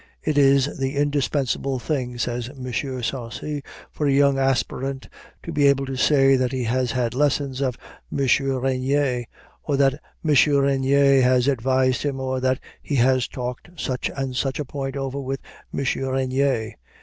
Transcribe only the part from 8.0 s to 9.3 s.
M. Regnier,